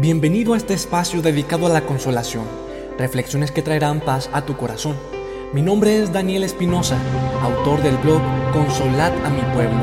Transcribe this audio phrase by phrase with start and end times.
[0.00, 2.44] Bienvenido a este espacio dedicado a la consolación,
[2.98, 4.94] reflexiones que traerán paz a tu corazón.
[5.52, 6.96] Mi nombre es Daniel Espinosa,
[7.42, 8.22] autor del blog
[8.52, 9.80] Consolad a mi pueblo.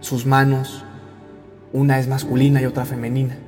[0.00, 0.84] sus manos,
[1.72, 3.38] una es masculina y otra femenina.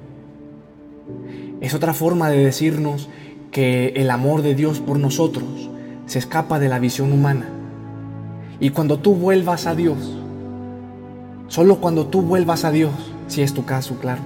[1.60, 3.10] Es otra forma de decirnos
[3.50, 5.65] que el amor de Dios por nosotros
[6.06, 7.46] se escapa de la visión humana.
[8.58, 9.98] Y cuando tú vuelvas a Dios,
[11.48, 12.92] solo cuando tú vuelvas a Dios,
[13.28, 14.22] si es tu caso, claro,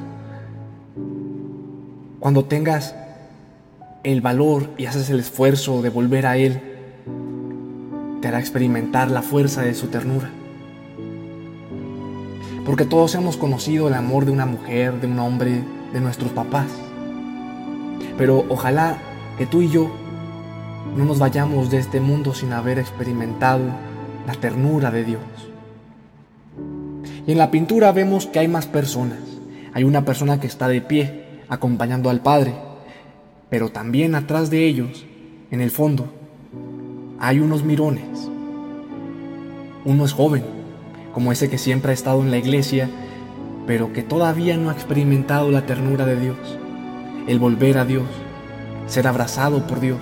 [2.21, 2.95] cuando tengas
[4.03, 6.61] el valor y haces el esfuerzo de volver a Él,
[8.21, 10.31] te hará experimentar la fuerza de su ternura.
[12.67, 16.67] Porque todos hemos conocido el amor de una mujer, de un hombre, de nuestros papás.
[18.19, 18.99] Pero ojalá
[19.39, 19.91] que tú y yo
[20.97, 23.63] no nos vayamos de este mundo sin haber experimentado
[24.27, 25.23] la ternura de Dios.
[27.27, 29.21] Y en la pintura vemos que hay más personas.
[29.73, 32.55] Hay una persona que está de pie, acompañando al Padre,
[33.49, 35.05] pero también atrás de ellos,
[35.51, 36.13] en el fondo,
[37.21, 38.29] hay unos mirones.
[39.85, 40.45] Uno es joven,
[41.15, 42.91] como ese que siempre ha estado en la iglesia,
[43.67, 46.59] pero que todavía no ha experimentado la ternura de Dios,
[47.29, 48.09] el volver a Dios,
[48.87, 50.01] ser abrazado por Dios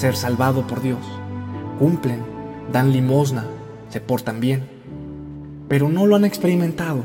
[0.00, 1.00] ser salvado por Dios.
[1.78, 2.22] Cumplen,
[2.72, 3.44] dan limosna,
[3.90, 4.66] se portan bien,
[5.68, 7.04] pero no lo han experimentado.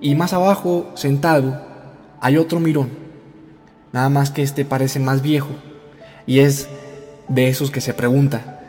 [0.00, 1.60] Y más abajo, sentado,
[2.22, 2.88] hay otro mirón,
[3.92, 5.50] nada más que este parece más viejo,
[6.26, 6.68] y es
[7.28, 8.60] de esos que se pregunta,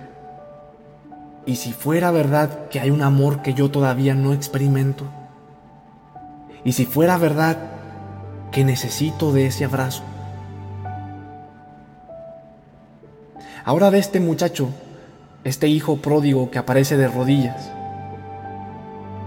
[1.45, 5.05] ¿y si fuera verdad que hay un amor que yo todavía no experimento?
[6.65, 7.57] ¿Y si fuera verdad
[8.51, 10.03] que necesito de ese abrazo?
[13.63, 14.69] Ahora de este muchacho,
[15.43, 17.71] este hijo pródigo que aparece de rodillas.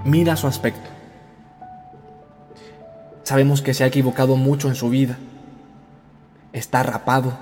[0.05, 0.91] Mira su aspecto.
[3.23, 5.19] Sabemos que se ha equivocado mucho en su vida.
[6.53, 7.33] Está rapado.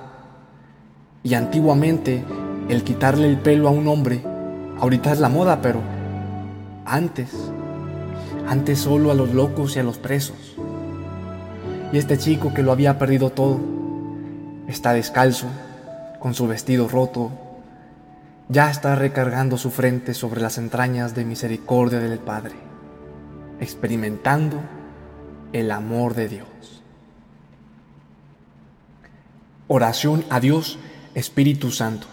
[1.23, 2.25] Y antiguamente
[2.69, 4.23] el quitarle el pelo a un hombre,
[4.79, 5.81] ahorita es la moda, pero
[6.85, 7.31] antes,
[8.47, 10.57] antes solo a los locos y a los presos.
[11.93, 13.61] Y este chico que lo había perdido todo,
[14.69, 15.47] está descalzo,
[16.23, 17.33] con su vestido roto,
[18.49, 22.55] ya está recargando su frente sobre las entrañas de misericordia del Padre,
[23.59, 24.61] experimentando
[25.53, 26.47] el amor de Dios.
[29.67, 30.79] Oración a Dios,
[31.17, 32.07] Espíritu Santo.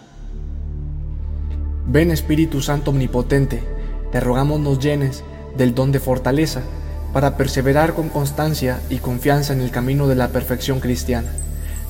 [1.86, 3.62] Ven Espíritu Santo Omnipotente,
[4.10, 5.22] te rogamos nos llenes
[5.56, 6.62] del don de fortaleza
[7.12, 11.30] para perseverar con constancia y confianza en el camino de la perfección cristiana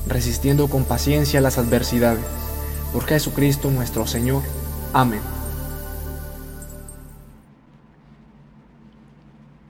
[0.07, 2.25] resistiendo con paciencia las adversidades.
[2.93, 4.43] Por Jesucristo nuestro Señor.
[4.93, 5.21] Amén.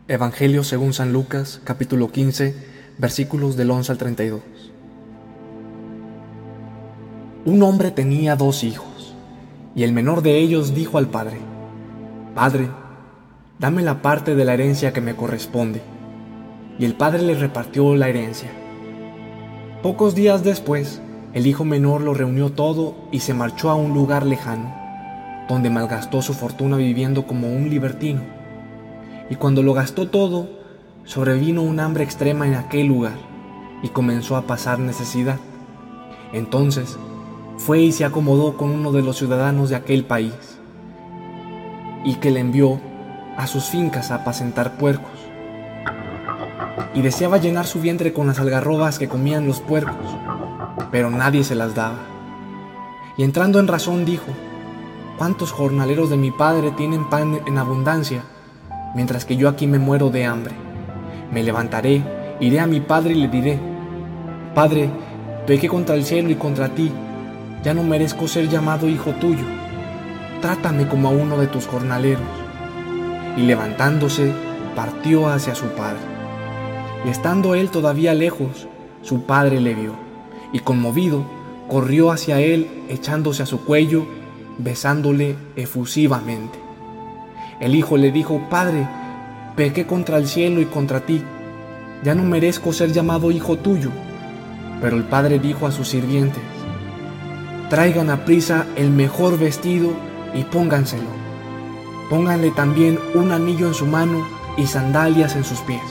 [0.08, 2.56] Evangelio según San Lucas, capítulo 15,
[2.98, 4.42] versículos del 11 al 32.
[7.46, 9.16] Un hombre tenía dos hijos,
[9.74, 11.40] y el menor de ellos dijo al padre,
[12.36, 12.70] Padre,
[13.58, 15.82] dame la parte de la herencia que me corresponde.
[16.78, 18.50] Y el padre le repartió la herencia.
[19.82, 21.02] Pocos días después,
[21.34, 24.72] el hijo menor lo reunió todo y se marchó a un lugar lejano,
[25.50, 28.22] donde malgastó su fortuna viviendo como un libertino.
[29.32, 30.50] Y cuando lo gastó todo,
[31.04, 33.16] sobrevino un hambre extrema en aquel lugar
[33.82, 35.40] y comenzó a pasar necesidad.
[36.32, 37.00] Entonces
[37.58, 40.60] fue y se acomodó con uno de los ciudadanos de aquel país,
[42.06, 42.80] y que le envió
[43.36, 45.21] a sus fincas a apacentar puercos
[46.94, 50.18] y deseaba llenar su vientre con las algarrobas que comían los puercos,
[50.92, 52.00] pero nadie se las daba.
[53.18, 54.28] Y entrando en razón dijo,
[55.18, 58.24] ¿cuántos jornaleros de mi padre tienen pan en abundancia,
[58.96, 60.54] mientras que yo aquí me muero de hambre?
[61.32, 62.04] Me levantaré,
[62.40, 63.72] iré a mi padre y le diré,
[64.54, 64.90] Padre,
[65.48, 66.92] pequé contra el cielo y contra ti,
[67.64, 69.46] ya no merezco ser llamado hijo tuyo.
[70.42, 72.22] Trátame como a uno de tus jornaleros.
[73.38, 74.34] Y levantándose,
[74.76, 76.11] partió hacia su padre.
[77.06, 78.68] Y estando él todavía lejos,
[79.02, 79.94] su padre le vio,
[80.54, 81.24] y conmovido,
[81.68, 84.06] corrió hacia él, echándose a su cuello,
[84.58, 86.60] besándole efusivamente.
[87.60, 88.88] El hijo le dijo, Padre,
[89.56, 91.24] pequé contra el cielo y contra ti,
[92.04, 93.92] ya no merezco ser llamado hijo tuyo.
[94.82, 96.42] Pero el padre dijo a sus sirvientes,
[97.70, 99.94] traigan a prisa el mejor vestido
[100.34, 101.22] y pónganselo.
[102.10, 104.28] Pónganle también un anillo en su mano
[104.58, 105.82] y sandalias en sus pies.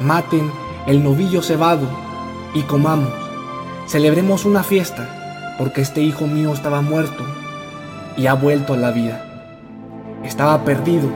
[0.00, 0.50] Maten
[0.86, 1.86] el novillo cebado
[2.54, 3.12] y comamos.
[3.86, 7.24] Celebremos una fiesta, porque este hijo mío estaba muerto
[8.16, 9.22] y ha vuelto a la vida.
[10.24, 11.08] Estaba perdido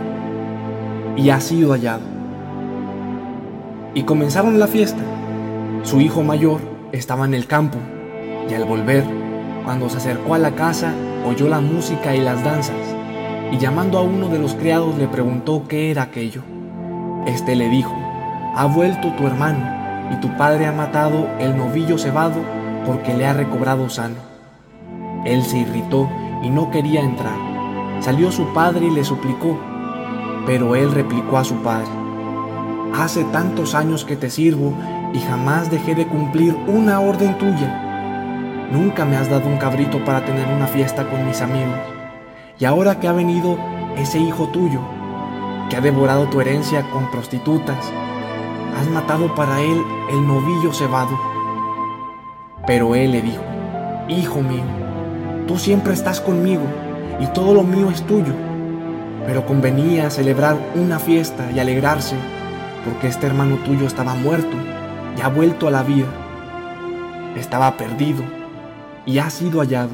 [1.17, 2.03] y ha sido hallado.
[3.95, 5.03] Y comenzaron la fiesta.
[5.83, 6.61] Su hijo mayor
[6.93, 7.79] estaba en el campo
[8.51, 9.05] y al volver,
[9.65, 10.93] cuando se acercó a la casa,
[11.27, 12.95] oyó la música y las danzas
[13.51, 16.43] y llamando a uno de los criados le preguntó qué era aquello.
[17.27, 17.95] Este le dijo,
[18.57, 19.59] ha vuelto tu hermano
[20.13, 22.41] y tu padre ha matado el novillo cebado
[22.87, 24.17] porque le ha recobrado sano.
[25.25, 26.09] Él se irritó
[26.43, 27.37] y no quería entrar.
[28.01, 29.59] Salió su padre y le suplicó,
[30.47, 31.89] pero él replicó a su padre,
[32.95, 34.73] Hace tantos años que te sirvo
[35.13, 38.69] y jamás dejé de cumplir una orden tuya.
[38.71, 41.79] Nunca me has dado un cabrito para tener una fiesta con mis amigos.
[42.61, 43.59] Y ahora que ha venido
[43.97, 44.81] ese hijo tuyo,
[45.69, 47.93] que ha devorado tu herencia con prostitutas,
[48.77, 51.19] has matado para él el novillo cebado.
[52.67, 53.43] Pero él le dijo,
[54.09, 54.65] Hijo mío,
[55.47, 56.65] tú siempre estás conmigo
[57.21, 58.35] y todo lo mío es tuyo
[59.27, 62.17] pero convenía celebrar una fiesta y alegrarse,
[62.85, 64.57] porque este hermano tuyo estaba muerto
[65.17, 66.07] y ha vuelto a la vida.
[67.37, 68.23] Estaba perdido
[69.07, 69.93] y ha sido hallado.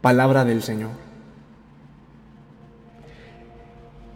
[0.00, 1.07] Palabra del Señor.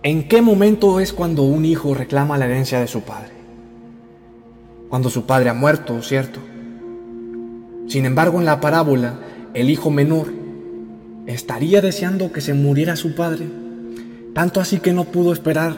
[0.05, 3.31] ¿En qué momento es cuando un hijo reclama la herencia de su padre?
[4.89, 6.41] Cuando su padre ha muerto, ¿cierto?
[7.87, 9.21] Sin embargo, en la parábola,
[9.55, 10.27] el hijo menor
[11.27, 13.47] estaría deseando que se muriera su padre,
[14.35, 15.77] tanto así que no pudo esperar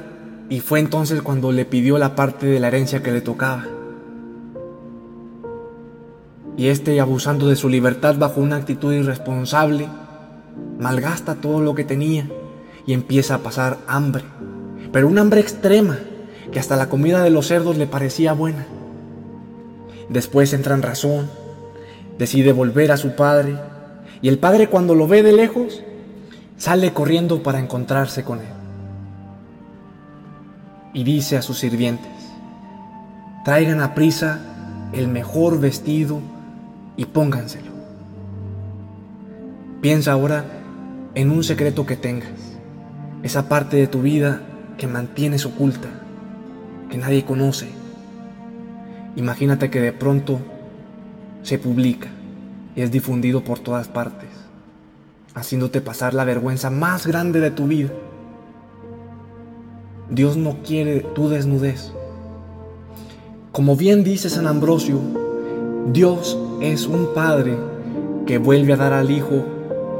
[0.48, 3.66] y fue entonces cuando le pidió la parte de la herencia que le tocaba.
[6.56, 9.86] Y este, abusando de su libertad bajo una actitud irresponsable,
[10.78, 12.26] malgasta todo lo que tenía
[12.86, 14.25] y empieza a pasar hambre,
[14.92, 15.98] pero un hambre extrema
[16.52, 18.66] que hasta la comida de los cerdos le parecía buena.
[20.08, 21.31] Después entra en razón,
[22.19, 23.56] decide volver a su padre
[24.22, 25.82] y el padre cuando lo ve de lejos,
[26.56, 28.46] sale corriendo para encontrarse con él.
[30.92, 32.12] Y dice a sus sirvientes,
[33.44, 34.40] traigan a prisa
[34.92, 36.20] el mejor vestido
[36.96, 37.72] y pónganselo.
[39.81, 40.44] Piensa ahora
[41.14, 42.53] en un secreto que tengas,
[43.24, 44.42] esa parte de tu vida
[44.78, 45.88] que mantienes oculta,
[46.90, 47.68] que nadie conoce.
[49.16, 50.38] Imagínate que de pronto
[51.42, 52.08] se publica
[52.76, 54.28] y es difundido por todas partes,
[55.34, 57.90] haciéndote pasar la vergüenza más grande de tu vida.
[60.10, 61.92] Dios no quiere tu desnudez.
[63.52, 65.00] Como bien dice San Ambrosio,
[65.92, 67.56] Dios es un Padre
[68.26, 69.46] que vuelve a dar al Hijo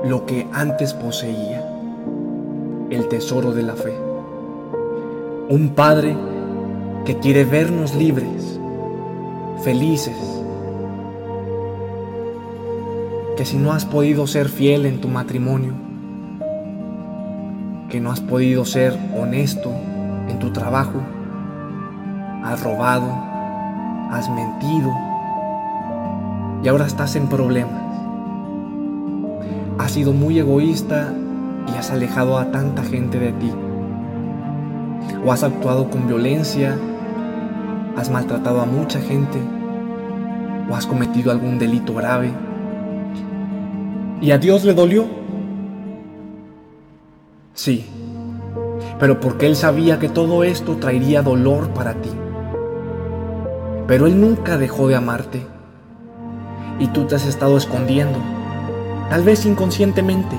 [0.05, 1.64] lo que antes poseía,
[2.91, 3.95] el tesoro de la fe.
[5.49, 6.17] Un Padre
[7.05, 8.59] que quiere vernos libres,
[9.63, 10.17] felices,
[13.37, 15.73] que si no has podido ser fiel en tu matrimonio,
[17.91, 19.71] que no has podido ser honesto
[20.29, 21.01] en tu trabajo,
[22.43, 23.11] has robado,
[24.11, 24.91] has mentido
[26.63, 27.83] y ahora estás en problemas.
[29.79, 31.13] Has sido muy egoísta
[31.73, 33.53] y has alejado a tanta gente de ti.
[35.25, 36.77] O has actuado con violencia,
[37.97, 39.39] has maltratado a mucha gente
[40.71, 42.33] o has cometido algún delito grave
[44.25, 45.05] ¿Y a Dios le dolió?
[47.53, 47.85] Sí,
[48.99, 52.09] pero porque Él sabía que todo esto traería dolor para ti.
[53.87, 55.47] Pero Él nunca dejó de amarte.
[56.79, 58.19] Y tú te has estado escondiendo,
[59.11, 60.39] tal vez inconscientemente,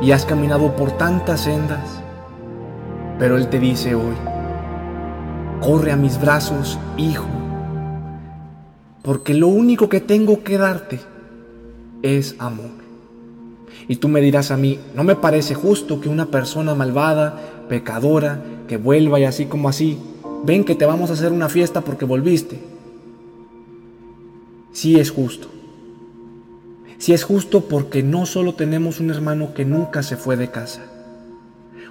[0.00, 2.02] y has caminado por tantas sendas.
[3.18, 4.14] Pero Él te dice hoy,
[5.60, 7.28] corre a mis brazos, hijo,
[9.02, 11.00] porque lo único que tengo que darte
[12.02, 12.80] es amor.
[13.88, 17.38] Y tú me dirás a mí, no me parece justo que una persona malvada,
[17.68, 19.98] pecadora, que vuelva y así como así,
[20.44, 22.58] ven que te vamos a hacer una fiesta porque volviste.
[24.72, 25.59] sí es justo.
[27.00, 30.82] Sí es justo porque no solo tenemos un hermano que nunca se fue de casa,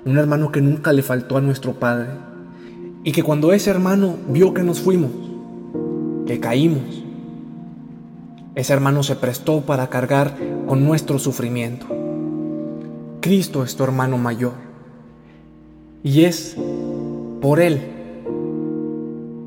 [0.05, 2.09] un hermano que nunca le faltó a nuestro Padre,
[3.03, 5.09] y que cuando ese hermano vio que nos fuimos,
[6.27, 7.03] que caímos,
[8.53, 10.37] ese hermano se prestó para cargar
[10.67, 11.87] con nuestro sufrimiento.
[13.19, 14.53] Cristo es tu hermano mayor.
[16.03, 16.55] Y es
[17.41, 17.81] por Él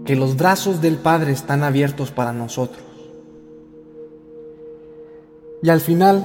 [0.04, 2.91] que los brazos del Padre están abiertos para nosotros.
[5.64, 6.24] Y al final,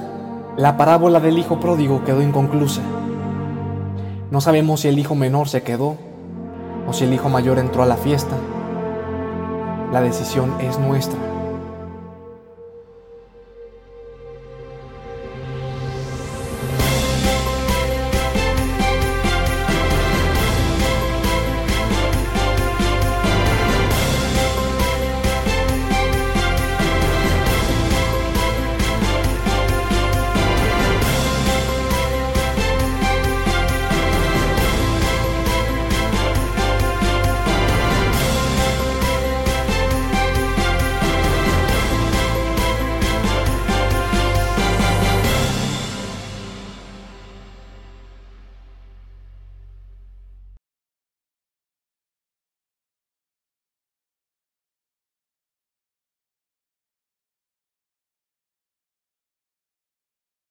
[0.56, 2.82] la parábola del hijo pródigo quedó inconclusa.
[4.32, 5.96] No sabemos si el hijo menor se quedó
[6.88, 8.34] o si el hijo mayor entró a la fiesta.
[9.92, 11.37] La decisión es nuestra.